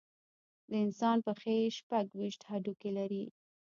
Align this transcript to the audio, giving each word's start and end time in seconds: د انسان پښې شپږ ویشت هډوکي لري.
د 0.69 0.71
انسان 0.85 1.17
پښې 1.25 1.57
شپږ 1.77 2.05
ویشت 2.19 2.41
هډوکي 2.49 2.91
لري. 2.97 3.23